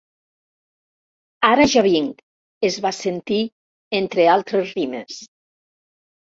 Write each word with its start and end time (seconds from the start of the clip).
Ara 1.49 1.67
ja 1.73 1.83
vinc! 1.89 2.23
—es 2.63 2.79
va 2.87 2.93
sentir, 3.01 3.39
entre 4.03 4.29
altres 4.41 4.75
rimes. 4.83 5.23